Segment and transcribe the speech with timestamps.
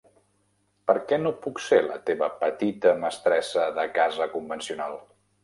[0.91, 4.99] Per què no puc ser la teva petita mestressa de casa convencional?